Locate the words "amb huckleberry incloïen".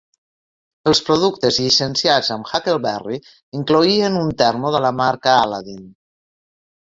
2.35-4.19